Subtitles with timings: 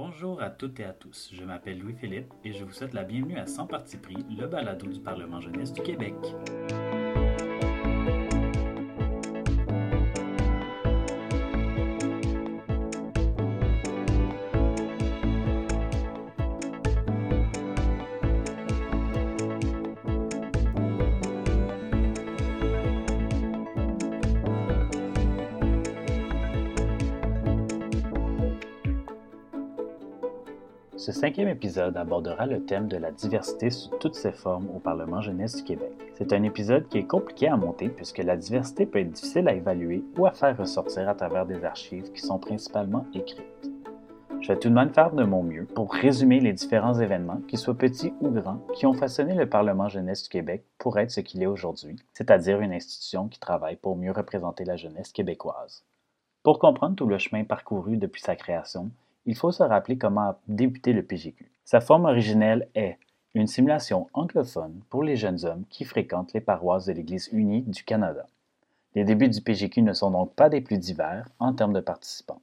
[0.00, 1.28] Bonjour à toutes et à tous.
[1.32, 4.86] Je m'appelle Louis-Philippe et je vous souhaite la bienvenue à Sans Parti pris, le balado
[4.86, 6.14] du Parlement jeunesse du Québec.
[31.18, 35.56] Cinquième épisode abordera le thème de la diversité sous toutes ses formes au Parlement jeunesse
[35.56, 35.90] du Québec.
[36.14, 39.54] C'est un épisode qui est compliqué à monter puisque la diversité peut être difficile à
[39.54, 43.42] évaluer ou à faire ressortir à travers des archives qui sont principalement écrites.
[44.40, 47.58] Je vais tout de même faire de mon mieux pour résumer les différents événements, qu'ils
[47.58, 51.20] soient petits ou grands, qui ont façonné le Parlement jeunesse du Québec pour être ce
[51.20, 55.82] qu'il est aujourd'hui, c'est-à-dire une institution qui travaille pour mieux représenter la jeunesse québécoise.
[56.44, 58.92] Pour comprendre tout le chemin parcouru depuis sa création,
[59.28, 61.52] il faut se rappeler comment a débuté le PGQ.
[61.62, 62.96] Sa forme originelle est
[63.34, 67.84] une simulation anglophone pour les jeunes hommes qui fréquentent les paroisses de l'Église unie du
[67.84, 68.24] Canada.
[68.94, 72.40] Les débuts du PGQ ne sont donc pas des plus divers en termes de participants.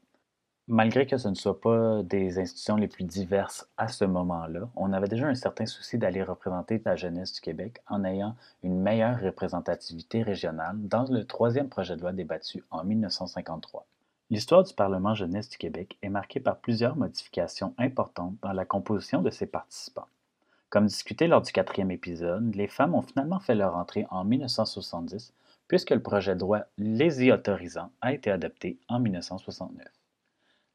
[0.68, 4.94] Malgré que ce ne soit pas des institutions les plus diverses à ce moment-là, on
[4.94, 9.20] avait déjà un certain souci d'aller représenter la jeunesse du Québec en ayant une meilleure
[9.20, 13.88] représentativité régionale dans le troisième projet de loi débattu en 1953.
[14.32, 19.22] L'histoire du Parlement jeunesse du Québec est marquée par plusieurs modifications importantes dans la composition
[19.22, 20.08] de ses participants.
[20.72, 25.32] Comme discuté lors du quatrième épisode, les femmes ont finalement fait leur entrée en 1970
[25.68, 29.88] puisque le projet de loi les y autorisant a été adopté en 1969.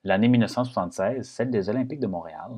[0.04, 2.52] L'année 1976, celle des Olympiques de Montréal,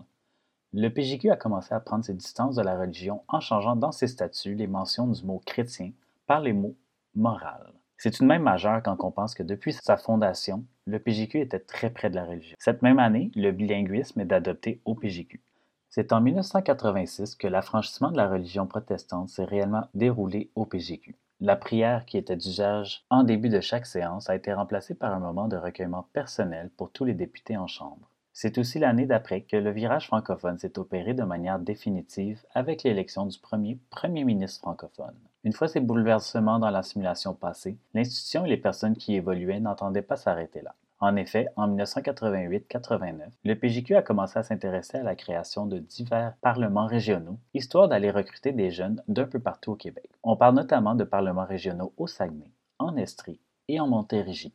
[0.75, 4.09] le PJQ a commencé à prendre ses distances de la religion en changeant dans ses
[4.09, 5.93] statuts les mentions du mot chrétien
[6.27, 6.77] par les mots
[7.15, 7.73] moral.
[8.05, 11.89] C'est de même majeur quand on pense que depuis sa fondation, le PJQ était très
[11.89, 12.57] près de la religion.
[12.59, 15.41] Cette même année, le bilinguisme est adopté au PJQ.
[15.89, 21.15] C'est en 1986 que l'affranchissement de la religion protestante s'est réellement déroulé au PJQ.
[21.39, 25.21] La prière qui était d'usage en début de chaque séance a été remplacée par un
[25.21, 28.11] moment de recueillement personnel pour tous les députés en chambre.
[28.33, 33.27] C'est aussi l'année d'après que le virage francophone s'est opéré de manière définitive avec l'élection
[33.27, 35.15] du premier premier ministre francophone.
[35.45, 40.01] Une fois ces bouleversements dans la simulation passée, l'institution et les personnes qui évoluaient n'entendaient
[40.01, 40.75] pas s'arrêter là.
[41.01, 46.35] En effet, en 1988-89, le PJQ a commencé à s'intéresser à la création de divers
[46.43, 50.09] parlements régionaux, histoire d'aller recruter des jeunes d'un peu partout au Québec.
[50.23, 54.55] On parle notamment de parlements régionaux au Saguenay, en Estrie et en Montérégie.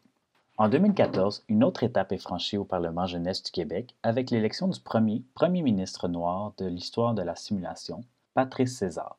[0.58, 4.80] En 2014, une autre étape est franchie au Parlement jeunesse du Québec avec l'élection du
[4.80, 9.18] premier premier ministre noir de l'histoire de la simulation, Patrice César.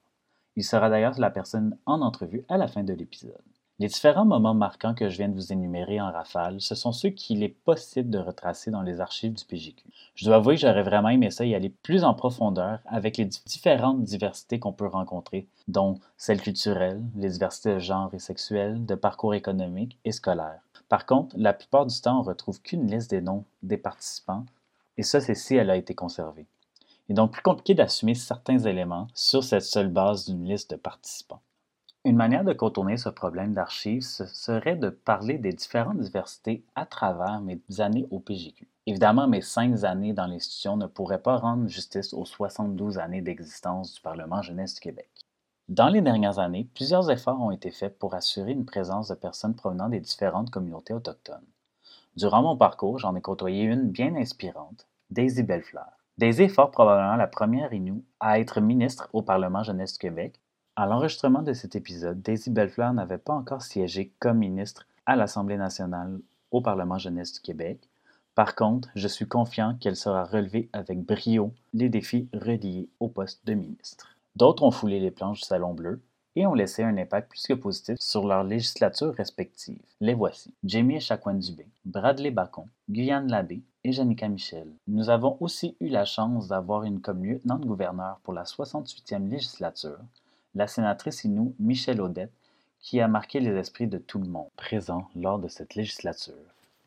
[0.59, 3.41] Il sera d'ailleurs la personne en entrevue à la fin de l'épisode.
[3.79, 7.11] Les différents moments marquants que je viens de vous énumérer en rafale, ce sont ceux
[7.11, 9.85] qu'il est possible de retracer dans les archives du PJQ.
[10.17, 13.27] Je dois avouer que j'aurais vraiment aimé ça y aller plus en profondeur avec les
[13.27, 18.97] différentes diversités qu'on peut rencontrer, dont celles culturelles, les diversités de genre et sexuelles, de
[18.97, 20.59] parcours économique et scolaire.
[20.89, 24.45] Par contre, la plupart du temps, on retrouve qu'une liste des noms des participants,
[24.97, 26.47] et ça, c'est si elle a été conservée.
[27.09, 30.77] Il est donc plus compliqué d'assumer certains éléments sur cette seule base d'une liste de
[30.77, 31.41] participants.
[32.05, 37.41] Une manière de contourner ce problème d'archives serait de parler des différentes diversités à travers
[37.41, 38.69] mes années au PGQ.
[38.87, 43.95] Évidemment, mes cinq années dans l'institution ne pourraient pas rendre justice aux 72 années d'existence
[43.95, 45.11] du Parlement jeunesse du Québec.
[45.69, 49.55] Dans les dernières années, plusieurs efforts ont été faits pour assurer une présence de personnes
[49.55, 51.45] provenant des différentes communautés autochtones.
[52.17, 55.98] Durant mon parcours, j'en ai côtoyé une bien inspirante, Daisy Bellefleur.
[56.19, 60.41] Des efforts probablement la première Inou à être ministre au Parlement jeunesse du Québec.
[60.75, 65.57] À l'enregistrement de cet épisode, Daisy Bellefleur n'avait pas encore siégé comme ministre à l'Assemblée
[65.57, 66.19] nationale
[66.51, 67.89] au Parlement jeunesse du Québec.
[68.35, 73.47] Par contre, je suis confiant qu'elle saura relever avec brio les défis reliés au poste
[73.47, 74.17] de ministre.
[74.35, 76.03] D'autres ont foulé les planches du Salon Bleu
[76.39, 79.83] et ont laissé un impact plus que positif sur leurs législatures respectives.
[80.01, 80.55] Les voici.
[80.63, 84.69] Jamie Echaquan-Dubé, Bradley Bacon, Guyane Labbé et Janica Michel.
[84.87, 89.99] Nous avons aussi eu la chance d'avoir une comme lieutenant-gouverneur pour la 68e législature,
[90.55, 92.31] la sénatrice Inou Michel Audette,
[92.79, 96.35] qui a marqué les esprits de tout le monde présent lors de cette législature.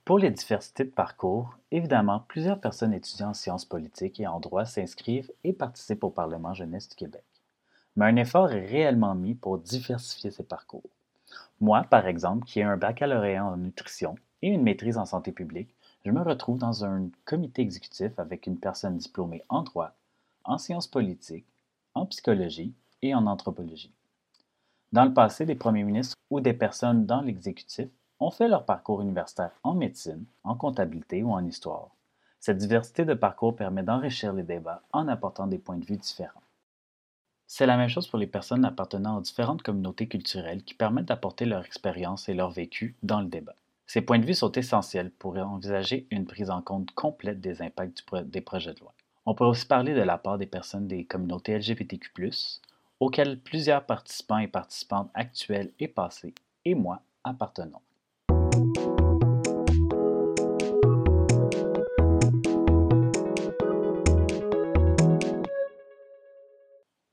[0.05, 4.63] Pour les diversités de parcours, évidemment, plusieurs personnes étudiant en sciences politiques et en droit
[4.63, 7.25] s'inscrivent et participent au Parlement jeunesse du Québec
[7.95, 10.89] mais un effort est réellement mis pour diversifier ces parcours.
[11.59, 15.75] Moi, par exemple, qui ai un baccalauréat en nutrition et une maîtrise en santé publique,
[16.03, 19.93] je me retrouve dans un comité exécutif avec une personne diplômée en droit,
[20.43, 21.45] en sciences politiques,
[21.93, 23.93] en psychologie et en anthropologie.
[24.91, 27.89] Dans le passé, des premiers ministres ou des personnes dans l'exécutif
[28.19, 31.89] ont fait leur parcours universitaire en médecine, en comptabilité ou en histoire.
[32.39, 36.41] Cette diversité de parcours permet d'enrichir les débats en apportant des points de vue différents.
[37.53, 41.44] C'est la même chose pour les personnes appartenant aux différentes communautés culturelles qui permettent d'apporter
[41.44, 43.56] leur expérience et leur vécu dans le débat.
[43.86, 48.06] Ces points de vue sont essentiels pour envisager une prise en compte complète des impacts
[48.24, 48.94] des projets de loi.
[49.25, 52.31] On peut aussi parler de la part des personnes des communautés LGBTQ,
[53.01, 56.33] auxquelles plusieurs participants et participantes actuels et passés,
[56.63, 57.81] et moi, appartenons.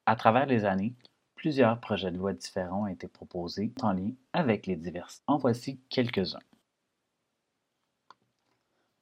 [0.09, 0.95] À travers les années,
[1.35, 5.23] plusieurs projets de loi différents ont été proposés en lien avec les diverses.
[5.27, 6.41] En voici quelques-uns.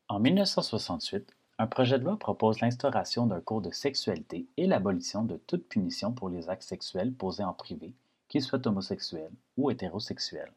[0.08, 5.36] En 1968, un projet de loi propose l'instauration d'un cours de sexualité et l'abolition de
[5.36, 7.94] toute punition pour les actes sexuels posés en privé,
[8.26, 10.52] qu'ils soient homosexuels ou hétérosexuels.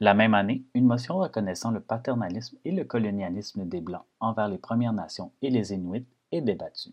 [0.00, 4.58] La même année, une motion reconnaissant le paternalisme et le colonialisme des Blancs envers les
[4.58, 6.92] Premières Nations et les Inuits est débattue.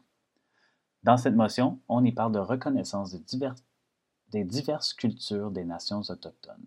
[1.04, 3.14] Dans cette motion, on y parle de reconnaissance
[4.32, 6.66] des diverses cultures des nations autochtones.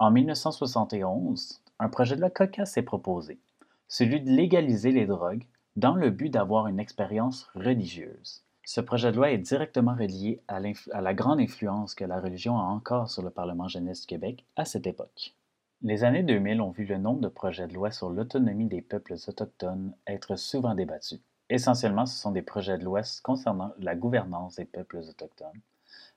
[0.00, 3.38] En 1971, un projet de loi cocasse est proposé,
[3.86, 5.46] celui de légaliser les drogues
[5.76, 8.42] dans le but d'avoir une expérience religieuse.
[8.64, 10.60] Ce projet de loi est directement relié à,
[10.90, 14.44] à, la grande influence que la religion a encore sur le Parlement jeunesse du Québec
[14.56, 15.36] à cette époque.
[15.82, 19.14] Les années 2000 ont vu le nombre de projets de loi sur l'autonomie des peuples
[19.28, 21.20] autochtones être souvent débattus.
[21.52, 25.60] Essentiellement, ce sont des projets de loi concernant la gouvernance des peuples autochtones.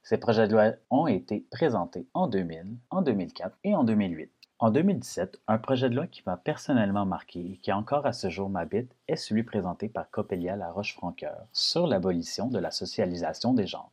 [0.02, 4.32] Ces projets de loi ont été présentés en 2000, en 2004 et en 2008.
[4.60, 8.30] En 2017, un projet de loi qui m'a personnellement marqué et qui encore à ce
[8.30, 13.68] jour m'habite est celui présenté par Coppelia La Roche-Francoeur sur l'abolition de la socialisation des
[13.68, 13.92] genres.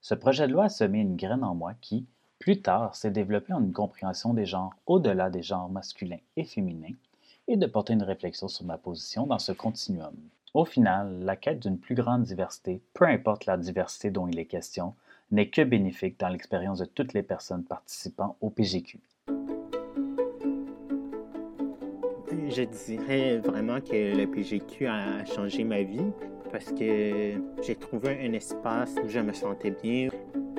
[0.00, 2.06] Ce projet de loi a semé une graine en moi qui,
[2.38, 6.94] plus tard, s'est développé en une compréhension des genres au-delà des genres masculins et féminins
[7.48, 10.14] et de porter une réflexion sur ma position dans ce continuum.
[10.52, 14.46] Au final, la quête d'une plus grande diversité, peu importe la diversité dont il est
[14.46, 14.94] question,
[15.30, 18.98] n'est que bénéfique dans l'expérience de toutes les personnes participant au PGQ.
[22.48, 26.10] Je dirais vraiment que le PGQ a changé ma vie
[26.50, 30.08] parce que j'ai trouvé un espace où je me sentais bien.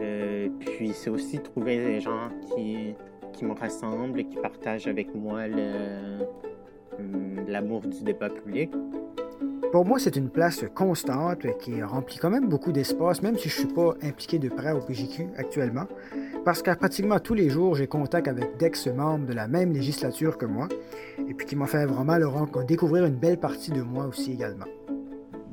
[0.02, 2.96] Euh, puis c'est aussi trouver des gens qui,
[3.34, 5.42] qui me rassemblent et qui partagent avec moi
[6.98, 8.72] hum, l'amour du débat public.
[9.72, 13.56] Pour moi, c'est une place constante qui remplit quand même beaucoup d'espace, même si je
[13.56, 15.86] ne suis pas impliqué de près au PJQ actuellement,
[16.44, 20.46] parce qu'à pratiquement tous les jours, j'ai contact avec d'ex-membres de la même législature que
[20.46, 20.68] moi,
[21.20, 22.28] et puis qui m'ont fait vraiment le
[22.66, 24.66] découvrir une belle partie de moi aussi également.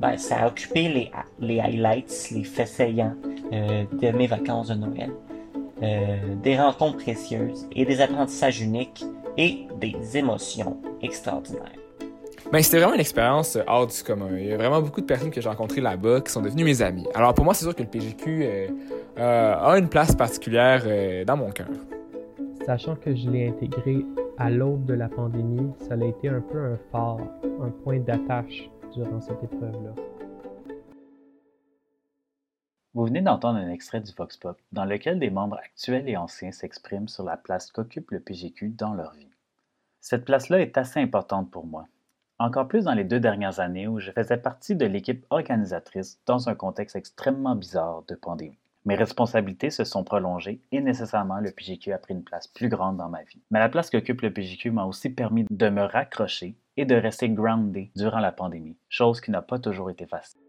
[0.01, 3.15] Ben, ça a occupé les, les highlights, les faits saillants
[3.53, 5.13] euh, de mes vacances de Noël.
[5.81, 9.05] Euh, des rencontres précieuses et des apprentissages uniques
[9.37, 11.88] et des émotions extraordinaires.
[12.51, 14.31] Ben, c'était vraiment une expérience euh, hors du commun.
[14.33, 16.81] Il y a vraiment beaucoup de personnes que j'ai rencontrées là-bas qui sont devenues mes
[16.81, 17.07] amis.
[17.15, 18.69] Alors pour moi, c'est sûr que le PGQ euh,
[19.19, 21.69] euh, a une place particulière dans mon cœur.
[22.65, 24.03] Sachant que je l'ai intégré
[24.39, 27.19] à l'aube de la pandémie, ça a été un peu un phare,
[27.61, 29.93] un point d'attache durant cette épreuve-là.
[32.95, 36.53] Vous venez d'entendre un extrait du Vox Pop dans lequel des membres actuels et anciens
[36.53, 39.29] s'expriment sur la place qu'occupe le PGQ dans leur vie.
[40.01, 41.85] Cette place-là est assez importante pour moi
[42.39, 46.49] encore plus dans les deux dernières années où je faisais partie de l'équipe organisatrice dans
[46.49, 48.59] un contexte extrêmement bizarre de pandémie.
[48.85, 52.97] Mes responsabilités se sont prolongées et nécessairement le PGQ a pris une place plus grande
[52.97, 53.43] dans ma vie.
[53.51, 57.29] Mais la place qu'occupe le PGQ m'a aussi permis de me raccrocher et de rester
[57.29, 60.41] groundé durant la pandémie, chose qui n'a pas toujours été facile.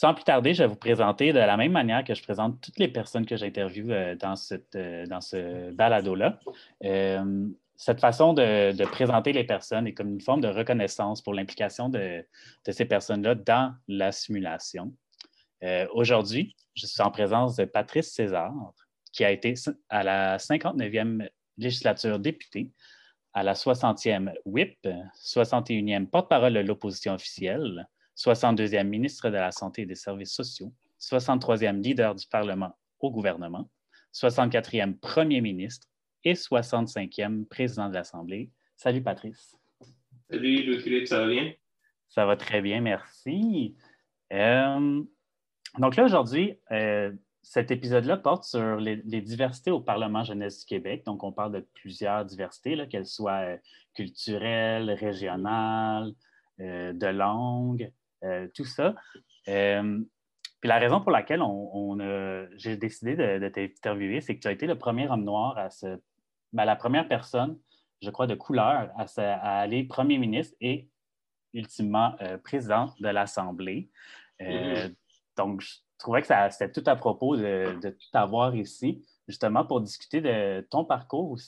[0.00, 2.78] Sans plus tarder, je vais vous présenter de la même manière que je présente toutes
[2.78, 4.32] les personnes que j'interviewe euh, dans,
[4.74, 6.40] euh, dans ce balado-là.
[6.84, 11.90] Euh, cette façon de, présenter les personnes est comme une forme de reconnaissance pour l'implication
[11.90, 12.24] de,
[12.66, 14.90] ces personnes-là dans la simulation.
[15.92, 18.54] Aujourd'hui, je suis en présence de Patrice César,
[19.12, 19.52] qui a été
[19.90, 21.28] à la 59e
[21.58, 22.70] législature députée,
[23.34, 24.88] à la 60e WIP,
[25.22, 27.86] 61e porte-parole de l'opposition officielle,
[28.20, 33.70] 62e ministre de la Santé et des Services sociaux, 63e leader du Parlement au gouvernement,
[34.12, 35.88] 64e premier ministre
[36.24, 38.50] et 65e président de l'Assemblée.
[38.76, 39.56] Salut Patrice.
[40.28, 41.54] Salut Louis-Philippe, ça va bien?
[42.08, 43.74] Ça va très bien, merci.
[44.34, 45.02] Euh,
[45.78, 51.04] donc là, aujourd'hui, euh, cet épisode-là porte sur les, diversités au Parlement jeunesse du Québec.
[51.06, 53.56] Donc, on parle de plusieurs diversités, qu'elles soient euh,
[53.94, 56.12] culturelles, régionales,
[56.58, 57.90] de langue,
[58.54, 58.94] tout ça.
[59.48, 60.00] Euh,
[60.60, 61.98] Puis la raison pour laquelle on,
[62.56, 66.00] j'ai décidé de, t'interviewer, c'est que tu as été le premier homme noir à se.
[66.52, 67.58] Ben, la première personne,
[68.02, 70.88] je crois, de couleur à, aller premier ministre et
[71.54, 73.88] ultimement euh, président de l'Assemblée.
[74.42, 74.94] Euh, mm-hmm.
[75.36, 79.80] Donc, je trouvais que c'était tout à propos de, de tout avoir ici, justement pour
[79.80, 81.38] discuter de ton parcours,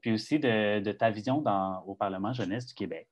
[0.00, 3.08] puis aussi de, ta vision dans, au Parlement jeunesse du Québec.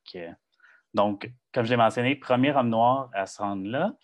[0.95, 3.95] Donc, comme je l'ai mentionné, premier homme noir à se rendre là.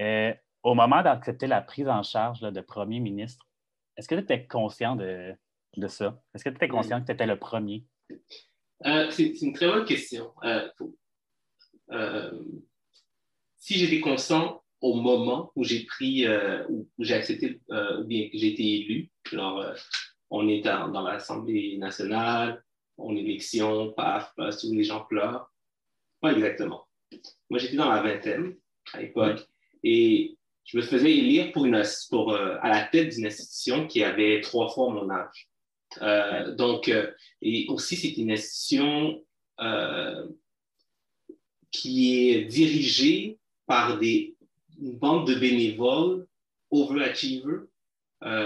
[0.00, 3.46] Euh, au moment d'accepter la prise en charge de premier ministre,
[3.96, 5.34] est-ce que tu étais conscient de,
[5.88, 6.20] ça?
[6.34, 7.84] Est-ce que tu étais conscient que tu étais le premier?
[8.86, 10.32] Euh, c'est une très bonne question.
[11.90, 12.30] Euh,
[13.58, 16.26] si j'étais conscient au moment où j'ai pris,
[16.68, 19.64] où j'ai accepté, ou bien que j'ai été élu, genre,
[20.30, 22.64] on est dans, dans l'Assemblée nationale,
[22.96, 25.51] on élection, paf, paf, tous les gens pleurent.
[26.22, 26.86] Pas exactement.
[27.50, 28.54] Moi, j'étais dans la vingtaine
[28.92, 29.44] à l'époque
[29.82, 34.04] et je me faisais élire pour une, pour, euh, à la tête d'une institution qui
[34.04, 35.48] avait trois fois mon âge.
[36.00, 37.10] Euh, donc, euh,
[37.42, 39.22] et aussi, c'est une institution
[41.70, 44.36] qui est dirigée par des,
[44.80, 46.26] une bande de bénévoles
[46.70, 47.66] overachievers.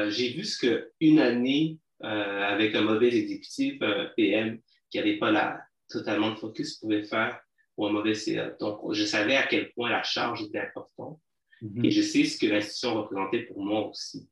[0.09, 5.63] J'ai vu ce qu'une année avec un mauvais exécutif, un PM qui n'avait pas la,
[5.89, 7.41] totalement de focus pouvait faire
[7.77, 8.51] ou un mauvais CA.
[8.61, 11.21] Donc, je savais à quel point la charge était importante.
[11.63, 11.85] Mhm.
[11.85, 14.29] Et je sais ce que l'institution représentait pour moi aussi,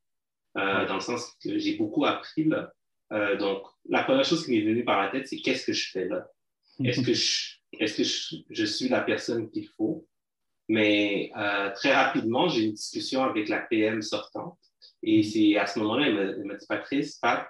[0.56, 2.72] euh, dans le sens que j'ai beaucoup appris là.
[3.12, 5.90] Euh, donc, la première chose qui m'est venue par la tête, c'est qu'est-ce que je
[5.90, 6.26] fais là?
[6.82, 10.08] Est-ce que, je, est-ce que je, suis la personne qu'il faut?
[10.68, 14.58] Mais euh, très rapidement, j'ai une discussion avec la PM sortante.
[15.02, 15.22] Et mhm.
[15.22, 17.46] c'est à ce moment-là, elle m'a dit, Patrice, Pat,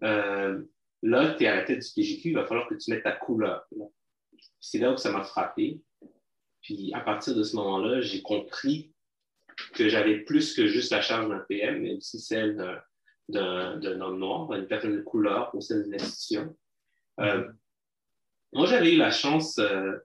[0.00, 3.12] là, tu es à la tête du PGQ, il va falloir que tu mettes ta
[3.12, 3.62] couleur.
[3.76, 3.84] Là
[4.64, 5.80] c'est là où ça m'a frappé.
[6.62, 8.92] Puis à partir de ce moment-là, j'ai compris
[9.74, 12.56] que j'avais plus que juste la charge d'un PM, mais aussi celle
[13.28, 16.56] d'un homme noir, d'une personne de couleur au sein d'une institution.
[17.20, 17.46] Euh,
[18.54, 19.98] moi, j'avais eu la chance euh,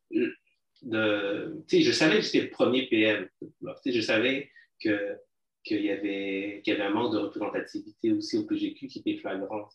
[0.82, 1.64] de.
[1.68, 3.30] Tu je savais que j'étais le premier PM.
[3.40, 3.48] Tu
[3.84, 4.52] sais, je savais
[4.84, 5.18] que
[5.64, 9.18] qu'il y, avait, qu'il y avait un manque de représentativité aussi au PGQ qui était
[9.18, 9.68] flagrant.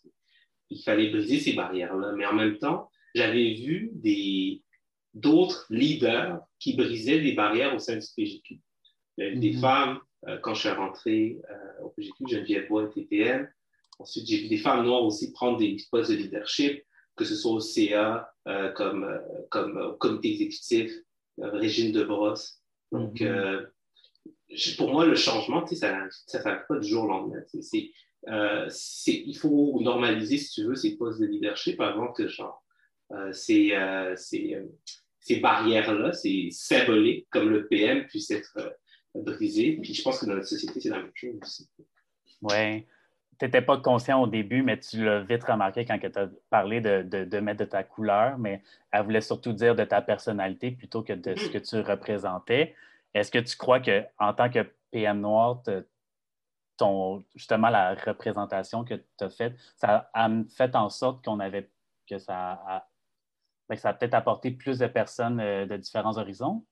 [0.69, 2.13] Il fallait briser ces barrières-là.
[2.13, 4.63] Mais en même temps, j'avais vu des,
[5.15, 8.59] d'autres leaders qui brisaient des barrières au sein du PGQ.
[9.17, 9.61] Des mhm.
[9.61, 13.49] femmes, euh, quand je suis rentré euh, au PGQ, Geneviève Bois TPM.
[13.97, 16.83] Ensuite, j'ai vu des femmes noires aussi prendre des postes de leadership,
[17.15, 19.07] que ce soit au CA, euh, comme,
[19.49, 20.91] comme au comité exécutif,
[21.37, 22.61] Régine de Brosse.
[22.91, 23.67] Donc, mhm.
[24.77, 27.41] pour moi, le changement, ça ne s'arrête pas du jour au lendemain.
[28.27, 32.61] il faut normaliser, si tu veux, ces postes de leadership avant que genre,
[33.31, 33.71] c'est
[35.25, 39.79] ces barrières-là, c'est symbolique, comme le PM puisse être euh, brisé.
[39.81, 41.67] Puis je pense que dans notre société, c'est la même chose aussi.
[42.43, 42.85] Oui.
[43.39, 46.79] Tu n'étais pas conscient au début, mais tu l'as vite remarqué quand tu as parlé
[46.79, 51.01] de, de, mettre de ta couleur, mais elle voulait surtout dire de ta personnalité plutôt
[51.01, 52.75] que de ce que tu représentais.
[53.15, 54.59] Est-ce que tu crois qu'en tant que
[54.91, 55.63] PM noir,
[56.77, 61.67] ton, justement la représentation que tu as faite, ça a fait en sorte qu'on avait
[62.07, 62.87] que ça a
[63.75, 66.65] ça a peut-être apporté plus de personnes euh, de différents horizons?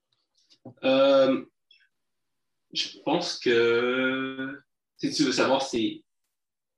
[0.84, 1.44] Euh,
[2.72, 4.62] je pense que
[4.98, 6.04] si tu veux savoir c'est,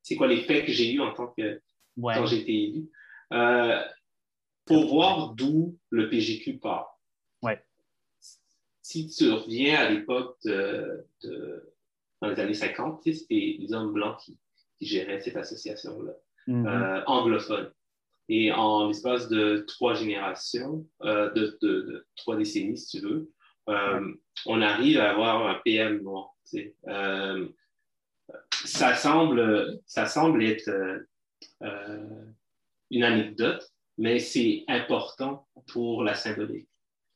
[0.02, 1.62] c'est quoi l'effet que j'ai eu en tant que
[2.02, 2.90] quand j'ai été élu,
[3.34, 3.82] euh,
[4.66, 7.00] pour voir d'où le PGQ part.
[7.42, 7.64] Ouais.
[8.82, 11.08] Si tu reviens à l'époque de,
[12.22, 14.38] dans les années 50, c'était les hommes blancs qui,
[14.82, 16.12] géraient cette association-là,
[16.48, 17.04] mm-hmm.
[17.08, 17.72] anglophone.
[18.28, 23.32] Et en l'espace de trois générations, euh, de, trois décennies, si tu veux,
[23.70, 24.14] euh,
[24.46, 26.34] on arrive à avoir un PM noir.
[26.88, 27.48] Euh,
[28.66, 30.72] ça, semble, ça semble être
[32.90, 36.70] une anecdote, mais c'est important pour la symbolique.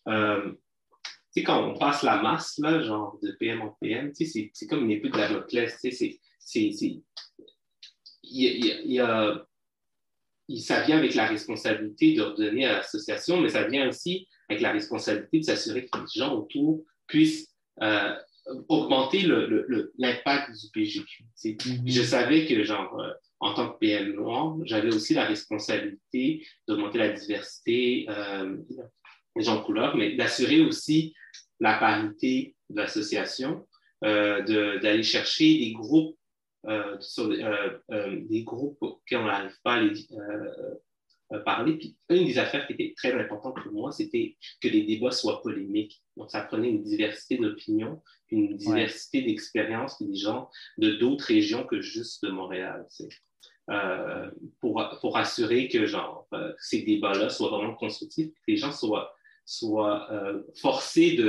[0.07, 4.85] Tu sais, quand on passe la masse, là, genre de PM en PM, c'est comme
[4.85, 5.29] une épée de la
[8.23, 9.48] Il y, y, a
[10.57, 14.71] ça vient avec la responsabilité de redonner à l'association, mais ça vient aussi avec la
[14.71, 18.15] responsabilité de s'assurer que les gens autour puissent euh,
[18.67, 19.27] augmenter
[19.97, 21.23] l'impact du PGQ.
[21.45, 21.81] Mhm.
[21.85, 26.97] Je savais que, genre, euh, en tant que PM noir, j'avais aussi la responsabilité d'augmenter
[26.97, 28.57] la diversité euh,
[29.35, 31.13] des gens de couleur, mais d'assurer aussi
[31.59, 33.67] la parité de l'association,
[34.01, 36.18] d'aller chercher des groupes
[36.99, 41.77] sur euh, euh, des groupes auxquels on n'arrive pas euh, parler.
[41.77, 45.41] Puis une des affaires qui était très importante pour moi, c'était que les débats soient
[45.41, 46.01] polémiques.
[46.17, 51.65] Donc, ça prenait une diversité d'opinions, une diversité d'expériences, puis des gens de d'autres régions
[51.65, 52.85] que juste de Montréal.
[53.69, 58.71] Euh, pour, pour assurer que genre, euh, ces débats-là soient vraiment constructifs, que les gens
[58.71, 59.13] soient,
[59.49, 61.19] soient euh, forcés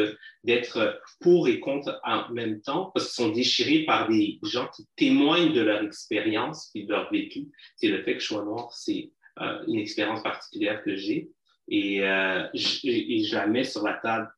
[0.45, 4.87] d'être pour et contre en même temps, parce qu'ils sont déchirés par des gens qui
[4.97, 7.49] témoignent de leur expérience et de leur vécu.
[7.77, 9.11] C'est le fait que je sois noir, c'est
[9.41, 11.31] euh, une expérience particulière que j'ai.
[11.69, 14.29] Et, euh, je, et, je, la mets sur la table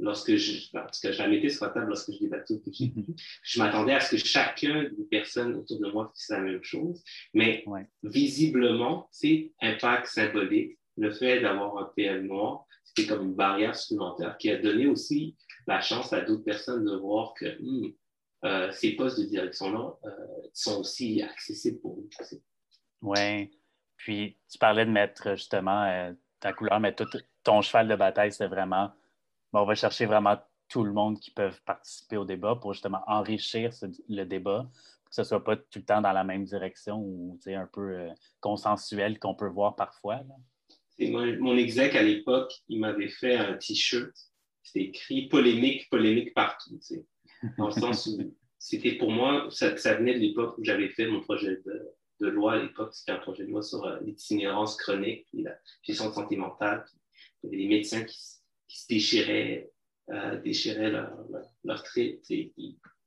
[0.00, 3.04] lorsque je, parce que je la mettais sur la table lorsque je débattais au PGQ.
[3.42, 7.02] Je m'attendais à ce que chacun des personnes autour de moi fasse la même chose,
[7.34, 7.62] mais
[8.02, 10.77] visiblement, c'est impact symbolique.
[10.98, 15.36] Le fait d'avoir un PL noir, c'était comme une barrière supplémentaire qui a donné aussi
[15.66, 17.92] la chance à d'autres personnes de voir que hmm,
[18.44, 20.10] euh, ces postes de direction-là euh,
[20.52, 22.08] sont aussi accessibles pour eux.
[23.02, 23.50] Oui,
[23.96, 27.06] puis, tu parlais de mettre justement euh, ta couleur, mais tout,
[27.44, 28.90] ton cheval de bataille, c'est vraiment,
[29.52, 30.36] on va chercher vraiment
[30.68, 33.72] tout le monde qui peut participer au débat pour justement enrichir
[34.08, 34.68] le débat,
[35.06, 38.08] que ce ne soit pas tout le temps dans la même direction ou un peu
[38.40, 40.20] consensuel qu'on peut voir parfois.
[40.98, 44.12] Mon exec à l'époque, il m'avait fait un T-shirt.
[44.62, 46.78] C'était écrit polémique, polémique partout.
[47.56, 51.06] Dans le sens où c'était pour moi, ça, ça venait de l'époque où j'avais fait
[51.06, 51.88] mon projet de,
[52.20, 55.56] de loi à l'époque, c'était un projet de loi sur euh, l'itinérance chronique, puis la
[55.82, 56.84] gestion sentimentale.
[57.42, 59.70] il y avait des médecins qui, se déchiraient,
[60.10, 61.16] euh, déchiraient leur,
[61.64, 62.52] leur, trait, qui,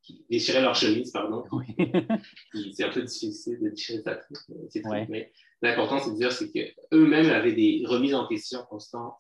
[0.01, 1.43] qui, déchiraient leur chemise, pardon.
[2.73, 7.29] c'est un peu difficile de déchirer sa trait, mais l'important, c'est de dire c'est qu'eux-mêmes
[7.29, 9.19] avaient des remises en question constantes.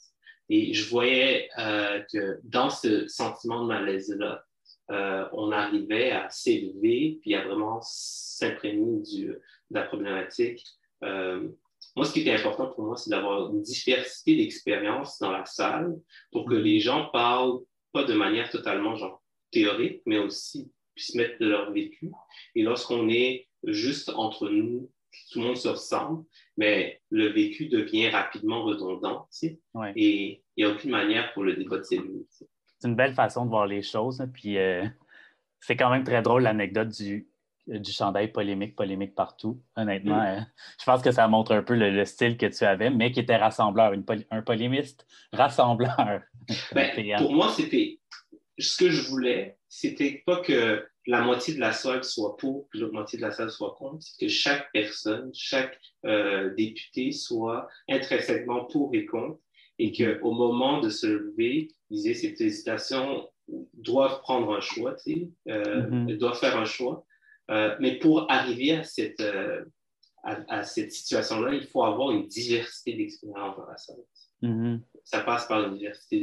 [0.49, 4.43] Et je voyais euh, que dans ce sentiment de malaise-là,
[4.91, 10.65] euh, on arrivait à s'élever puis à vraiment s'imprégner de la problématique.
[11.03, 11.47] Euh,
[11.95, 15.95] moi, ce qui était important pour moi, c'est d'avoir une diversité d'expériences dans la salle
[16.31, 17.59] pour que les gens parlent
[17.93, 19.21] pas de manière totalement genre
[19.51, 22.11] théorique, mais aussi puissent mettre de leur vécu.
[22.55, 24.89] Et lorsqu'on est juste entre nous,
[25.31, 26.23] tout le monde se ressemble,
[26.57, 29.27] mais le vécu devient rapidement redondant.
[29.95, 32.25] Et il n'y a aucune manière pour le débat de s'élever
[32.81, 34.21] c'est une belle façon de voir les choses.
[34.21, 34.85] Hein, puis euh,
[35.59, 37.27] c'est quand même très drôle l'anecdote du,
[37.67, 39.61] du chandail polémique, polémique partout.
[39.75, 40.39] Honnêtement, mm.
[40.39, 40.41] euh,
[40.79, 43.37] je pense que ça montre un peu le, style que tu avais, mais qui était
[43.37, 43.93] rassembleur,
[44.31, 46.21] un polémiste rassembleur.
[46.73, 47.99] Ben, pour moi, c'était
[48.61, 52.77] ce que je voulais, c'était pas que la moitié de la salle soit pour et
[52.77, 57.67] l'autre moitié de la salle soit contre, c'est que chaque personne, chaque euh, député soit
[57.89, 59.39] intrinsèquement pour et contre
[59.79, 63.27] et qu'au moment de se lever, il disait cette hésitation
[63.73, 66.17] doivent prendre un choix, tu sais, euh, mm-hmm.
[66.17, 67.05] doivent faire un choix.
[67.49, 69.65] Euh, mais pour arriver à cette, euh,
[70.23, 74.03] à, cette situation-là, il faut avoir une diversité d'expériences dans la salle.
[74.43, 74.81] Mm-hmm.
[75.03, 76.21] Ça passe par une diversité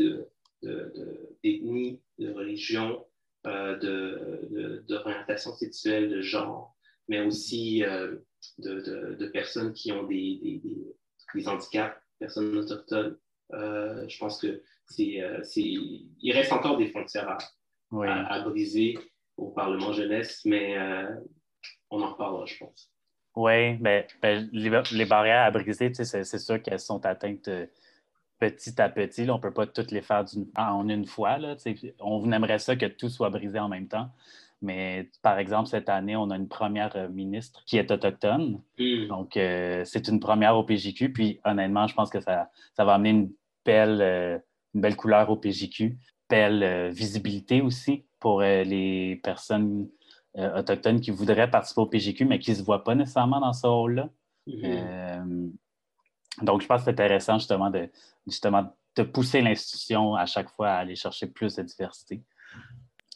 [0.62, 3.04] d'ethnie, de, de, de, religion,
[3.46, 6.76] euh, d'orientation sexuelle, de genre,
[7.08, 7.82] mais aussi
[8.58, 10.62] de, personnes qui ont des, des,
[11.34, 13.16] des handicaps, personnes autochtones.
[13.52, 17.38] Euh, je pense que c'est, euh, il reste encore des frontières
[17.92, 18.98] à, briser
[19.36, 21.14] au Parlement jeunesse, mais euh,
[21.90, 22.92] on en reparlera, je pense.
[23.36, 27.48] Oui, ben, ben les, barrières à briser, c'est, sûr qu'elles sont atteintes
[28.38, 29.28] petit à petit.
[29.30, 30.24] on ne peut pas toutes les faire
[30.56, 31.38] en une fois.
[31.38, 31.56] Là,
[32.00, 34.10] on aimerait ça que tout soit brisé en même temps.
[34.60, 38.60] Mais par exemple, cette année, on a une première ministre qui est autochtone.
[38.78, 39.06] Hmm.
[39.08, 41.12] Donc, c'est une première au PJQ.
[41.12, 43.30] Puis, honnêtement, je pense que ça, ça va amener une
[43.68, 44.38] belle, euh,
[44.74, 45.98] une belle couleur au PJQ,
[46.30, 49.88] belle euh, visibilité aussi pour euh, les personnes
[50.34, 53.66] autochtones qui voudraient participer au PJQ, mais qui ne se voient pas nécessairement dans ce
[53.66, 54.08] rôle-là.
[54.46, 55.50] Mm-hmm.
[56.42, 57.88] Donc, je pense que c'est intéressant justement de,
[58.26, 62.22] justement de pousser l'institution à chaque fois à aller chercher plus de diversité.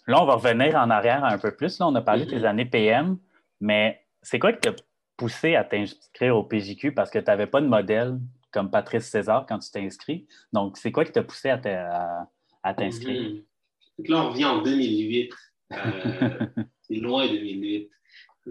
[0.06, 1.78] Là, on va revenir en arrière un peu plus.
[1.78, 2.44] Là, on a parlé des mm-hmm.
[2.46, 3.18] années PM,
[3.60, 4.74] mais c'est quoi qui t'a
[5.16, 8.18] poussé à t'inscrire au PJQ parce que tu n'avais pas de modèle
[8.50, 10.26] comme Patrice César quand tu t'es inscrit.
[10.52, 13.42] Donc, c'est quoi qui t'a poussé à, t'inscrire?
[13.98, 15.32] Là, on revient en 2008.
[15.72, 15.76] Euh,
[16.82, 17.90] c'est loin 2008.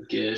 [0.09, 0.35] je,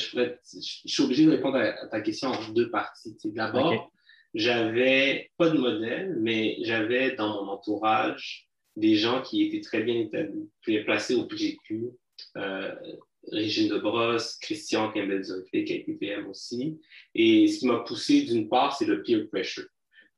[0.85, 3.15] suis obligé de répondre à, ta question en deux parties.
[3.25, 3.91] D'abord,
[4.33, 9.99] j'avais pas de modèle, mais j'avais dans mon entourage des gens qui étaient très bien
[9.99, 10.49] établis,
[10.85, 11.89] placés au PGQ.
[12.37, 12.73] Euh,
[13.31, 16.79] Régine de Brosse, Christian Campbell-Zurfé, qui a été PM aussi.
[17.15, 19.67] Et ce qui m'a poussé, d'une part, c'est le peer pressure.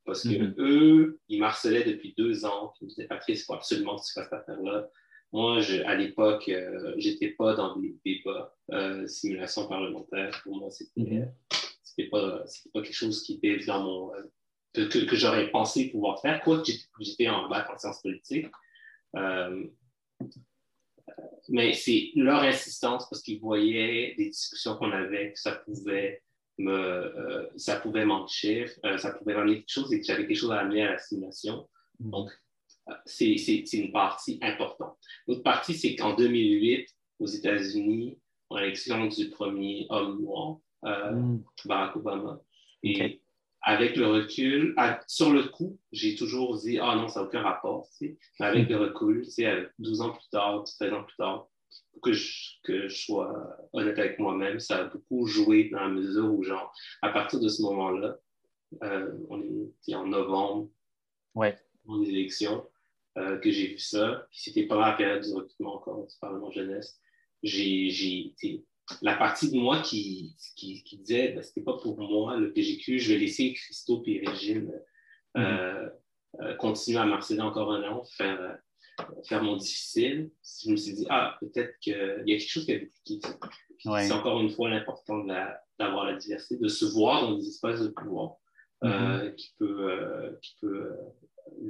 [0.04, 0.54] Parce que mm-hmm.
[0.58, 2.72] eux, ils marcelaient depuis deux ans.
[2.80, 4.88] Ils me disaient, Patrice, il faut absolument que tu fasses cette affaire-là.
[5.32, 10.40] Moi, je, à l'époque, euh, j'étais pas dans des débats, euh, simulation parlementaire.
[10.44, 11.28] Pour moi, c'était mm-hmm.
[11.96, 14.12] C'était pas, pas quelque chose qui était dans mon.
[14.74, 18.46] que, que, j'aurais pensé pouvoir faire, quoi que j'étais en bac en sciences politiques.
[21.48, 26.22] mais c'est leur insistance parce qu'ils voyaient des discussions qu'on avait, que ça pouvait
[26.58, 30.38] me, euh, ça pouvait m'enrichir, euh, ça pouvait m'amener quelque chose et que j'avais quelque
[30.38, 31.68] chose à amener à la simulation.
[32.00, 32.10] Mm.
[32.10, 32.30] Donc,
[32.88, 34.96] euh, c'est une partie importante.
[35.26, 38.18] L'autre partie, c'est qu'en 2008, aux États-Unis,
[38.50, 41.42] on a l'élection du premier homme noir, mm.
[41.64, 42.40] Barack Obama.
[42.82, 43.20] Et
[43.62, 44.76] avec le recul,
[45.08, 47.88] sur le coup, j'ai toujours dit, ah non, ça n'a aucun rapport.
[48.00, 48.72] Mais avec mm.
[48.72, 49.26] le recul,
[49.78, 51.48] 12 ans plus tard, 13 ans plus tard,
[52.02, 56.32] que je, que je sois honnête avec moi-même, ça a beaucoup joué dans la mesure
[56.32, 58.16] où, genre, à partir de ce moment-là,
[58.82, 60.68] euh, on est en novembre,
[61.34, 61.56] ouais.
[61.84, 62.64] dans les élections,
[63.18, 64.26] euh, que j'ai vu ça.
[64.30, 67.00] Puis c'était pas la période du recrutement encore du Parlement jeunesse.
[67.42, 68.34] J'ai, j'ai
[69.02, 72.98] la partie de moi qui, qui, qui disait, ben, c'était pas pour moi le PGQ,
[72.98, 74.72] je vais laisser Christophe et Régine
[75.36, 75.88] euh,
[76.38, 76.56] mm-hmm.
[76.56, 78.58] continuer à marcher encore un an, faire
[79.24, 80.30] faire mon difficile,
[80.64, 83.20] je me suis dit, ah, peut-être qu'il y a quelque chose qui a été
[83.84, 85.24] C'est encore une fois l'important
[85.78, 88.36] d'avoir la, diversité, de se voir dans des espaces de pouvoir
[88.84, 89.34] euh, mm-hmm.
[89.34, 90.92] qui, peut, euh, qui, peut,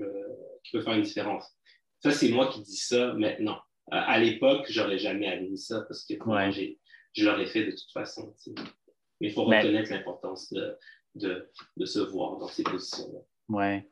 [0.01, 0.27] euh,
[0.65, 1.47] qui peut faire une différence.
[2.01, 3.59] Ça, c'est moi qui dis ça maintenant.
[3.91, 6.15] à l'époque, j'aurais jamais admis ça parce que
[7.17, 8.35] je l'aurais fait de toute façon.
[9.21, 10.77] Mais il faut reconnaître l'importance de,
[11.15, 13.21] de, de, se voir dans ces positions-là.
[13.49, 13.83] Oui.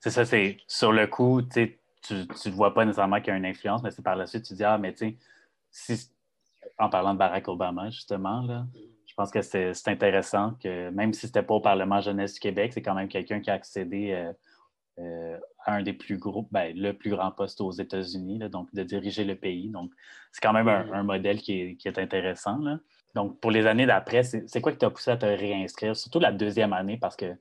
[0.00, 1.78] C'est ça, c'est sur le coup, tu
[2.10, 4.54] ne vois pas nécessairement qu'il y a une influence, mais c'est par la suite, tu
[4.54, 5.18] dis, ah, mais tu
[5.70, 6.10] sais,
[6.78, 8.66] en parlant de Barack Obama, justement, là,
[9.06, 12.40] je pense que c'est intéressant que même si ce n'était pas au Parlement jeunesse du
[12.40, 14.32] Québec, c'est quand même quelqu'un qui a accédé euh,
[14.98, 19.24] euh, un des plus gros, ben, le plus grand poste aux États-Unis, donc de diriger
[19.24, 19.68] le pays.
[19.68, 19.90] Donc,
[20.30, 22.58] c'est quand même un, modèle qui est, qui est intéressant.
[22.58, 22.78] Là.
[23.14, 26.32] Donc, pour les années d'après, c'est quoi qui t'a poussé à te réinscrire, surtout la
[26.32, 27.34] deuxième année, parce que,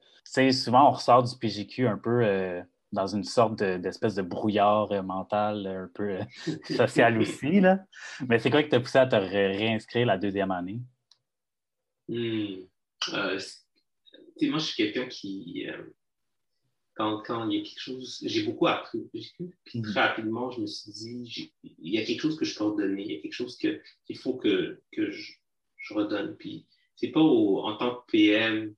[0.51, 2.61] souvent, on ressort du PGQ un peu euh,
[2.91, 6.19] dans une sorte d'espèce de, brouillard euh, mental un peu
[6.75, 7.59] social aussi.
[7.59, 7.79] Là.
[8.27, 10.79] Mais c'est quoi qui t'a poussé à te réinscrire la deuxième année?
[12.07, 12.65] Hmm.
[13.11, 15.67] moi, je suis quelqu'un qui,
[16.95, 19.07] quand, quand, il y a quelque chose, j'ai beaucoup appris.
[19.11, 19.81] Puis hmm.
[19.81, 23.03] très rapidement, je me suis dit, il y a quelque chose que je peux redonner,
[23.03, 25.33] il y a quelque chose qu'il faut que, que je,
[25.77, 26.35] je, redonne.
[26.37, 28.75] Puis c'est pas en tant que PM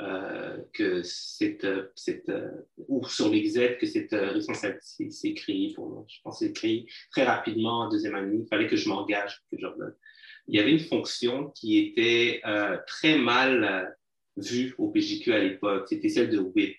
[0.00, 2.52] euh, que cette, euh, cette euh,
[2.86, 6.04] ou sur l'exec que cette responsabilité s'est créée pour moi.
[6.08, 8.38] Je pense que c'est créé très rapidement en deuxième année.
[8.42, 9.94] Il fallait que je m'engage, que je redonne.
[10.46, 12.40] Il y avait une fonction qui était
[12.86, 13.94] très mal
[14.36, 15.88] vue au PGQ à l'époque.
[15.88, 16.76] C'était celle de whip.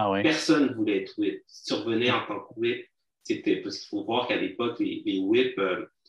[0.00, 0.22] Ah ouais.
[0.22, 1.42] Personne ne voulait être whip.
[1.48, 2.86] Si tu revenais en tant que whip,
[3.24, 5.60] c'était parce qu'il faut voir qu'à l'époque, les, les whips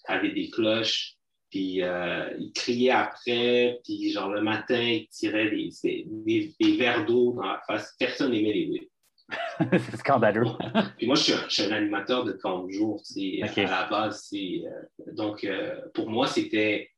[0.06, 1.18] avaient des cloches
[1.50, 5.70] puis euh, il criait après, puis genre le matin, il tirait des,
[6.06, 7.96] des, des verres d'eau dans la face.
[7.98, 8.92] Personne n'aimait les whips.
[9.72, 10.46] c'est scandaleux.
[10.98, 13.02] puis moi, je suis, un, animateur de camp de jour,
[13.42, 14.30] à la base.
[14.34, 14.70] Euh,
[15.14, 16.92] donc, euh, pour moi, c'était...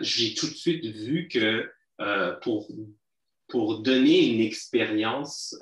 [0.00, 1.70] J'ai tout de suite vu que
[2.42, 2.66] pour,
[3.50, 5.56] pour donner une expérience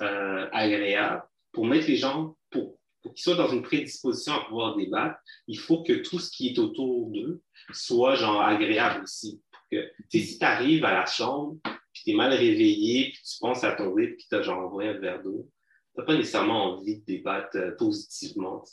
[0.51, 5.57] agréable, pour mettre les gens, pour, qu'ils soient dans une prédisposition à pouvoir débattre, il
[5.57, 9.41] faut que tout ce qui est autour d'eux soit genre agréable aussi.
[9.71, 11.57] Que, si tu arrives à la chambre,
[11.93, 14.65] puis tu es mal réveillé, puis tu penses à ton rythme, puis tu as genre
[14.65, 15.49] envoyé un verre d'eau,
[15.93, 18.63] tu n'as pas nécessairement envie de débattre euh, positivement.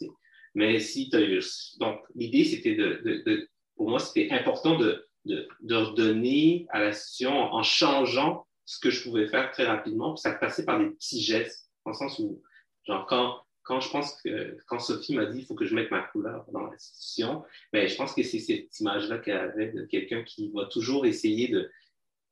[0.55, 5.47] Mais si tu as Donc, l'idée, c'était de, de, Pour moi, c'était important de, de,
[5.61, 10.13] de redonner à la situation en changeant ce que je pouvais faire très rapidement.
[10.13, 12.43] Puis ça passait par des petits gestes, dans le sens où,
[12.85, 15.91] genre, quand quand je pense que quand Sophie m'a dit il faut que je mette
[15.91, 20.23] ma couleur dans l'institution, ben, je pense que c'est cette image-là qu'elle avait de quelqu'un
[20.23, 21.69] qui va toujours essayer de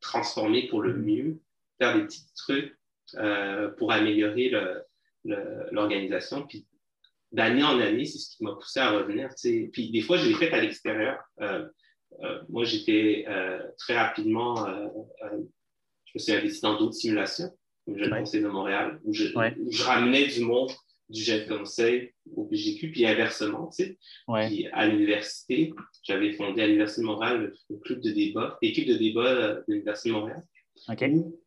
[0.00, 1.40] transformer pour le mieux,
[1.78, 2.78] faire des petits trucs
[3.16, 4.52] euh, pour améliorer
[5.24, 6.46] l'organisation.
[6.46, 6.66] Puis
[7.32, 9.30] d'année en année, c'est ce qui m'a poussé à revenir.
[9.72, 11.18] Puis des fois, je l'ai fait à l'extérieur.
[11.40, 11.66] Euh,
[12.22, 13.26] euh, moi, j'étais
[13.76, 14.66] très rapidement,
[16.14, 17.50] je me suis investi dans d'autres simulations,
[17.84, 20.70] comme je le Conseil de Montréal, où je, où je ramenais du monde
[21.08, 23.98] du jeune conseil au PGQ, puis inversement, tu sais.
[24.46, 25.72] Puis à l'université,
[26.02, 29.74] j'avais fondé à l'Université de Montréal le, club de débat, l'équipe de débat euh, de
[29.74, 30.42] l'Université de Montréal.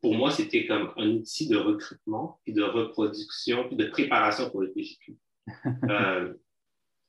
[0.01, 4.61] pour moi, c'était comme un outil de recrutement, puis de reproduction, puis de préparation pour
[4.61, 5.17] le PGQ.
[5.89, 6.33] euh,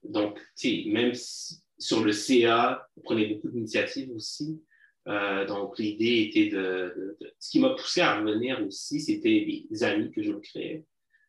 [0.04, 1.12] donc, tu sais, même
[1.78, 4.62] sur le CA, on prenait beaucoup d'initiatives aussi.
[5.08, 9.82] Euh, donc, l'idée était de, de, Ce qui m'a poussé à revenir aussi, c'était les
[9.82, 10.84] amis que je me créais.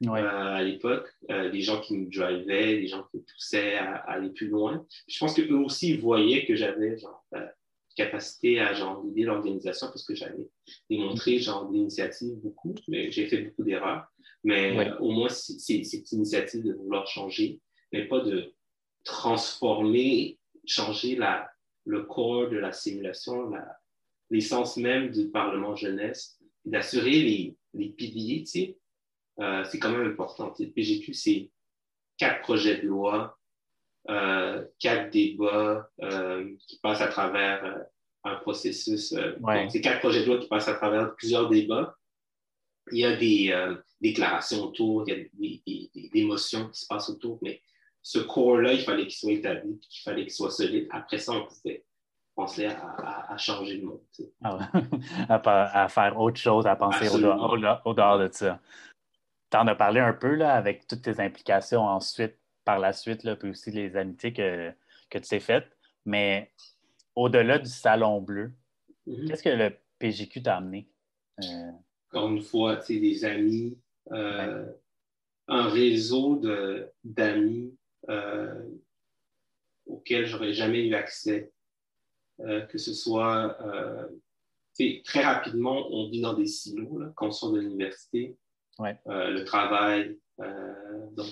[0.07, 3.95] Euh, à l'époque, euh, des gens qui me drivaient, des gens qui me poussaient à,
[3.95, 4.85] aller plus loin.
[5.07, 7.45] Je pense qu'eux aussi voyaient que j'avais genre, euh,
[7.97, 10.47] capacité à genre aider l'organisation parce que j'avais
[10.89, 14.05] démontré genre l'initiative beaucoup, mais j'ai fait beaucoup d'erreurs.
[14.45, 17.59] Mais au moins, c'est cette initiative de vouloir changer,
[17.91, 18.53] mais pas de
[19.03, 21.49] transformer, changer la,
[21.89, 23.52] le corps de la simulation,
[24.30, 28.78] l'essence même du Parlement jeunesse, d'assurer les, les piliers, tu sais,
[29.39, 30.54] euh, c'est quand même important.
[30.60, 31.49] Le PGQ, c'est
[32.17, 33.39] quatre projets de loi,
[34.10, 37.86] euh, quatre débats euh, qui passent à travers
[38.23, 39.15] un processus.
[39.69, 41.95] c'est quatre projets de loi qui passent à travers plusieurs débats.
[42.91, 43.56] Il y a des
[44.02, 45.23] déclarations autour, il y a
[45.65, 47.62] des, des, motions qui se passent autour, mais
[48.10, 50.88] ce corps-là, il fallait qu'il soit établi, qu'il fallait qu'il soit solide.
[50.89, 51.86] Après ça, on pouvait
[52.34, 54.02] penser à, changer le monde.
[54.43, 54.72] Ah
[55.30, 58.60] à, faire autre chose, à penser au dehors, de ça.
[59.52, 63.24] Tu en as parlé un peu là, avec toutes tes implications ensuite, par la suite,
[63.24, 64.72] là, puis aussi les amitiés que,
[65.12, 65.67] que tu t'es faites.
[66.04, 66.52] Mais
[67.15, 68.52] au-delà du Salon Bleu,
[69.06, 69.28] mm-hmm.
[69.28, 70.89] qu'est-ce que le PGQ t'a amené?
[71.43, 71.72] Euh...
[72.12, 73.78] Encore une fois, des amis,
[74.12, 74.65] euh,
[75.48, 76.41] un réseau
[77.04, 77.76] d'amis
[78.07, 78.63] euh,
[79.85, 81.51] auxquels j'aurais jamais eu accès
[82.41, 84.07] euh, que ce soit euh,
[85.03, 88.38] très rapidement, on vit dans des silos là, quand on sort de l'université.
[88.81, 90.17] Euh, le travail,
[91.17, 91.27] donc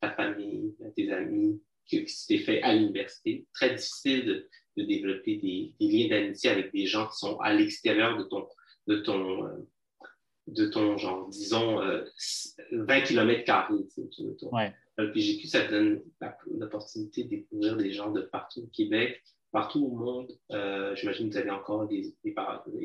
[0.00, 3.46] ta famille, tes amis, qui s'est fait à l'université.
[3.54, 7.54] Très difficile de, de développer des, des liens d'amitié avec des gens qui sont à
[7.54, 8.48] l'extérieur de ton,
[8.88, 9.68] de ton,
[10.52, 11.80] de ton genre, disons,
[12.72, 13.86] 20 km carrés.
[14.98, 16.02] Le PGQ, ça donne
[16.50, 20.30] l'opportunité de découvrir des gens de partout au Québec, partout au monde.
[20.52, 22.14] Euh, j'imagine que vous avez encore des,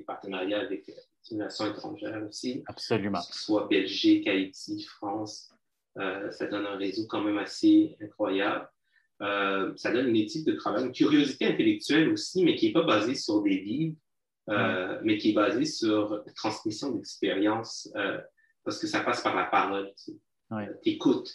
[0.06, 0.86] partenariats avec
[1.30, 2.64] des nations étrangères aussi.
[2.68, 3.20] Absolument.
[3.20, 5.52] Que ce soit Belgique, Haïti, France.
[5.98, 8.68] Euh, ça donne un réseau quand même assez incroyable.
[9.22, 12.84] Euh, ça donne une éthique de travail, une curiosité intellectuelle aussi, mais qui n'est pas
[12.84, 13.96] basée sur des livres,
[14.48, 17.92] mais qui est basée sur transmission d'expériences,
[18.64, 19.94] parce que ça passe par la parole.
[19.98, 20.20] Tu
[20.90, 21.32] écoutes,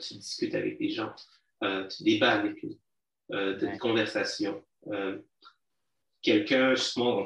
[0.00, 1.12] tu discutes avec des gens,
[1.62, 2.78] tu débats avec eux
[3.32, 4.64] euh, de conversation.
[4.88, 5.20] Euh,
[6.20, 7.24] quelqu'un, justement,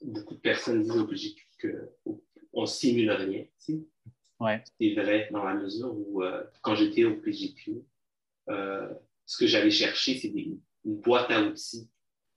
[0.00, 3.44] beaucoup de personnes disent au PGQ qu'on ne simule rien.
[3.58, 7.82] C'est vrai dans la mesure où, euh, quand j'étais au PGQ,
[8.48, 11.90] ce que j'allais chercher, c'est une boîte à outils,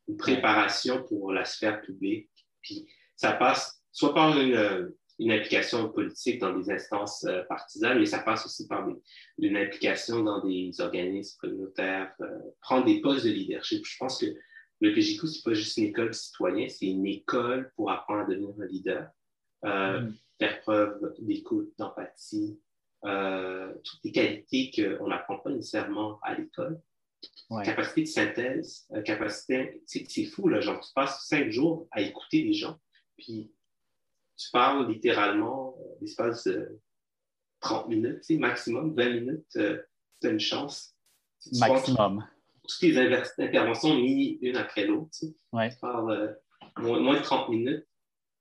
[0.07, 2.29] une préparation pour la sphère publique.
[2.61, 8.05] Puis ça passe soit par une, une implication politique dans des instances euh, partisanes, mais
[8.05, 8.87] ça passe aussi par
[9.39, 13.85] une implication dans des organismes communautaires, euh, prendre des postes de leadership.
[13.85, 14.27] Je pense que
[14.79, 18.25] le PGQ, ce n'est pas juste une école citoyenne, c'est une école pour apprendre à
[18.25, 19.09] devenir un leader,
[19.65, 20.15] euh, mm.
[20.39, 22.59] faire preuve d'écoute, d'empathie,
[23.01, 26.79] toutes les qualités qu'on n'apprend pas nécessairement à l'école.
[27.63, 32.53] Capacité de synthèse, capacité, c'est fou, là, genre, tu passes cinq jours à écouter les
[32.53, 32.77] gens,
[33.17, 33.51] puis
[34.37, 36.79] tu parles littéralement euh, l'espace de
[37.61, 39.81] 30 minutes, maximum, 20 minutes, euh,
[40.21, 40.95] tu as une chance.
[41.53, 42.25] maximum.
[42.67, 45.09] Toutes les interventions mis une après l'autre.
[45.17, 45.33] Tu,
[45.81, 46.33] parles euh,
[46.77, 47.87] moins, de 30 minutes.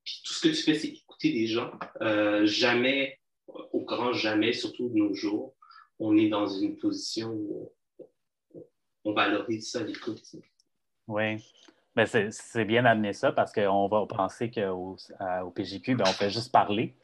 [0.05, 1.73] Puis tout ce que tu fais, c'est écouter des gens.
[2.45, 5.55] jamais, au grand jamais, surtout de nos jours,
[5.99, 7.73] on est dans une position où
[9.07, 10.23] on, valorise ça, l'écoute.
[11.09, 11.43] Oui.
[11.95, 14.97] Ben, c'est bien d'amener ça parce qu'on va penser qu'au
[15.43, 16.95] au PGQ, ben, on fait juste parler.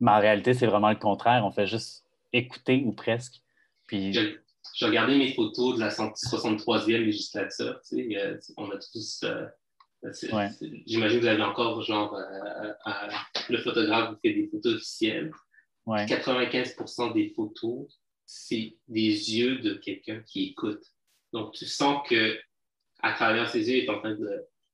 [0.00, 1.44] Mais en réalité, c'est vraiment le contraire.
[1.44, 3.42] On fait juste écouter ou presque.
[3.86, 4.12] Puis...
[4.74, 7.80] J'ai regardé mes photos de la 63e législature.
[7.80, 9.24] Tu sais, euh, on a tous.
[9.24, 9.46] Euh,
[10.86, 12.72] j'imagine que vous avez encore, genre, euh,
[13.48, 15.32] le photographe vous fait des photos officielles.
[15.86, 17.88] 95% des photos,
[18.26, 20.84] c'est des yeux de quelqu'un qui écoute.
[21.32, 22.38] Donc, tu sens que
[23.00, 24.16] à travers ses yeux, il est en train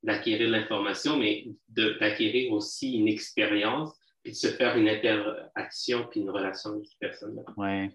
[0.03, 6.21] d'acquérir de, l'information, mais d'acquérir aussi une expérience, puis de se faire une interaction, puis
[6.21, 7.43] une relation avec cette personne-là.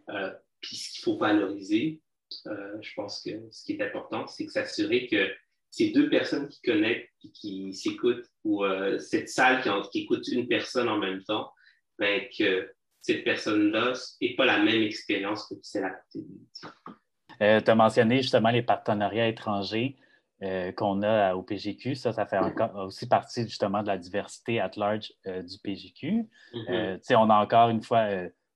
[0.10, 2.02] Euh, puis ce qu'il faut valoriser,
[2.48, 5.32] euh, je pense que ce qui est important, c'est que s'assurer que
[5.72, 10.48] ces deux personnes qui connectent et qui s'écoutent, ou euh, cette salle qui, écoute une
[10.48, 11.52] personne en même temps,
[11.98, 16.94] ben, que cette personne-là n'ait pas la même expérience que celle à côté de
[17.40, 19.98] tu as mentionné justement les partenariats étrangers.
[20.42, 21.96] Euh, qu'on a au PGQ.
[21.96, 22.40] Ça, ça fait
[22.76, 26.30] aussi partie justement de la diversité at large euh, du PGQ.
[26.54, 26.72] Mm-hmm.
[27.12, 28.08] Euh, on a encore une fois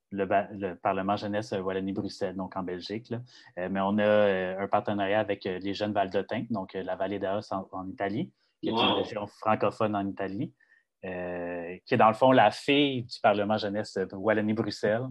[0.10, 3.13] le, Parlement jeunesse Wallonie-Bruxelles, donc en Belgique.
[3.58, 8.32] mais on a un partenariat avec les jeunes Valdotin, donc la vallée d'Aos en, Italie,
[8.62, 10.54] qui est une région francophone en Italie,
[11.02, 15.08] qui est dans le fond la fille du Parlement jeunesse Wallonie-Bruxelles.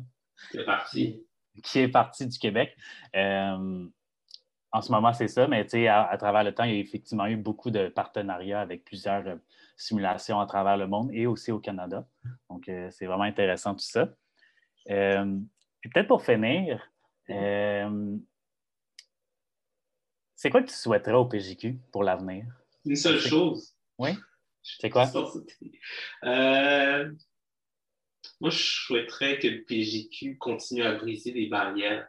[0.53, 1.27] Qui est partie.
[1.63, 2.77] Qui est partie du Québec.
[3.15, 7.27] en ce moment, c'est ça, mais à, à travers le temps, il y a effectivement
[7.27, 9.37] eu beaucoup de partenariats avec plusieurs euh,
[9.77, 12.07] simulations à travers le monde et aussi au Canada.
[12.49, 14.09] Donc, euh, c'est vraiment intéressant tout ça.
[14.91, 15.39] Euh,
[15.81, 16.89] puis peut-être pour finir,
[20.35, 22.47] c'est quoi que tu souhaiterais au PJQ pour l'avenir?
[22.85, 23.77] Une seule chose.
[23.99, 24.11] Oui?
[24.63, 25.07] C'est quoi?
[28.43, 32.07] moi, je souhaiterais que le PJQ continue à briser les barrières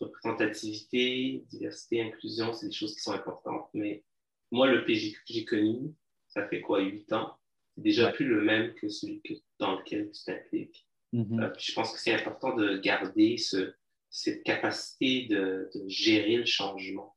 [0.00, 3.68] représentativité, diversité, inclusion, c'est des choses qui sont importantes.
[3.74, 4.02] Mais
[4.50, 5.94] moi, le PJ que j'ai connu,
[6.28, 7.36] ça fait quoi, huit ans?
[7.74, 9.20] C'est déjà plus le même que celui
[9.58, 10.86] dans lequel tu t'impliques.
[11.14, 13.74] Euh, je pense que c'est important de garder ce,
[14.10, 17.16] cette capacité de, gérer le changement.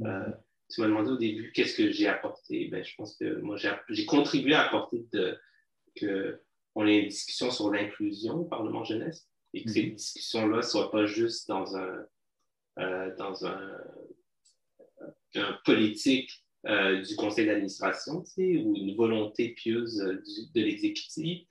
[0.00, 0.36] Euh, mm-hmm.
[0.70, 2.66] tu m'as demandé au début qu'est-ce que j'ai apporté?
[2.68, 3.56] Ben, je pense que moi,
[3.88, 5.38] j'ai contribué à apporter de,
[5.94, 6.40] que
[6.74, 9.94] on ait une discussion sur l'inclusion au Parlement jeunesse et que ces mhm.
[9.94, 12.06] discussions-là ne soient pas juste dans un,
[12.78, 13.70] euh, dans un,
[15.64, 16.30] politique
[16.66, 21.42] euh, du conseil d'administration ou une volonté pieuse de l'exécutif,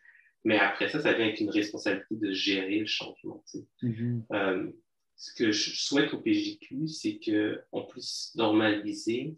[0.45, 3.43] mais après ça, ça vient avec une responsabilité de gérer le changement.
[3.81, 4.25] Mhm.
[4.31, 4.71] Euh,
[5.15, 9.35] ce que je souhaite au PJQ, c'est qu'on puisse normaliser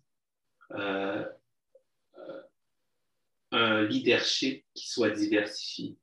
[3.56, 5.98] un leadership qui soit diversifié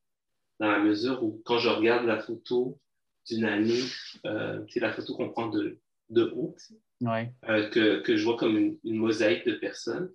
[0.59, 2.79] dans la mesure où quand je regarde la photo
[3.27, 3.83] d'une année,
[4.25, 6.55] euh, c'est la photo qu'on prend de, de haut,
[7.03, 10.11] euh, que, que, je vois comme une, mosaïque de personnes,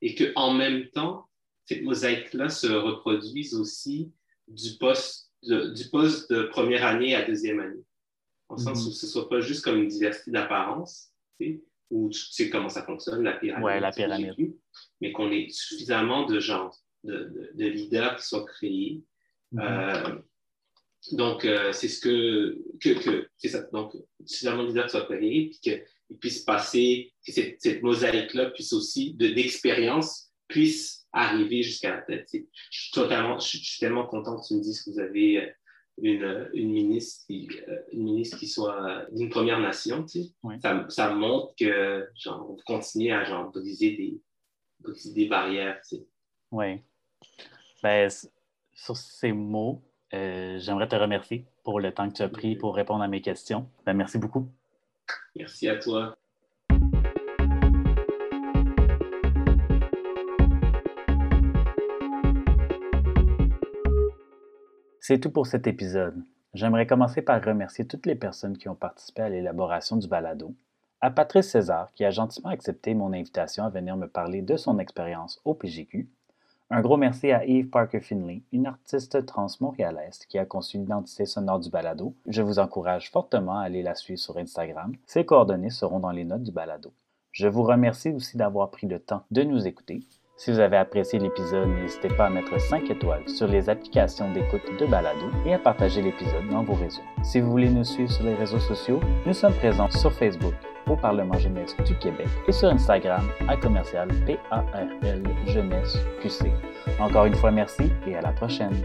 [0.00, 1.28] et qu'en même temps,
[1.66, 4.12] cette mosaïque-là se reproduise aussi
[4.46, 7.84] du poste de, du poste de première année à deuxième année.
[8.48, 8.88] En sens mhm.
[8.88, 11.12] où ce ne soit pas juste comme une diversité d'apparence,
[11.90, 13.64] où tu sais comment ça fonctionne, la pyramide.
[13.64, 14.54] Ouais, la pyramide.
[15.00, 16.70] Mais qu'on ait suffisamment de gens,
[17.04, 19.02] de, de leaders qui soient créés,
[19.52, 19.60] Mhm.
[19.62, 20.18] Euh,
[21.12, 23.62] donc, euh, c'est ce que, que, que c'est ça.
[23.72, 23.94] Donc,
[24.26, 29.14] suffisamment de leaders soit créé, puis qu'il puisse passer, que cette, cette mosaïque-là puisse aussi,
[29.14, 32.28] d'expérience, puisse arriver jusqu'à la tête.
[32.32, 32.38] Je
[32.80, 35.50] suis, totalement, je suis tellement content que tu me dises que vous avez euh,
[36.02, 37.48] une, une, ministre, qui,
[37.92, 40.04] une ministre qui soit d'une première nation.
[40.04, 40.30] Tu sais.
[40.60, 44.20] ça, ça, montre que genre, on continue à genre, briser, des,
[44.80, 45.80] briser des barrières.
[45.82, 46.06] Tu sais.
[46.50, 46.80] Oui.
[47.82, 48.10] Ben,
[48.72, 49.82] sur ces mots,
[50.14, 53.20] euh, j'aimerais te remercier pour le temps que tu as pris pour répondre à mes
[53.20, 53.68] questions.
[53.84, 54.48] Ben, merci beaucoup.
[55.34, 56.16] Merci à toi.
[65.08, 66.22] C'est tout pour cet épisode.
[66.52, 70.54] J'aimerais commencer par remercier toutes les personnes qui ont participé à l'élaboration du balado,
[71.00, 74.78] à Patrice César qui a gentiment accepté mon invitation à venir me parler de son
[74.78, 76.10] expérience au PGQ,
[76.68, 81.24] un gros merci à Eve Parker Finley, une artiste trans montréalaise qui a conçu l'identité
[81.24, 82.14] sonore du balado.
[82.26, 84.92] Je vous encourage fortement à aller la suivre sur Instagram.
[85.06, 86.92] Ses coordonnées seront dans les notes du balado.
[87.32, 90.02] Je vous remercie aussi d'avoir pris le temps de nous écouter.
[90.38, 94.62] Si vous avez apprécié l'épisode, n'hésitez pas à mettre 5 étoiles sur les applications d'écoute
[94.78, 97.02] de balado et à partager l'épisode dans vos réseaux.
[97.24, 100.54] Si vous voulez nous suivre sur les réseaux sociaux, nous sommes présents sur Facebook,
[100.88, 106.52] au Parlement jeunesse du Québec et sur Instagram à commercial PARL jeunesse QC.
[107.00, 108.84] Encore une fois, merci et à la prochaine.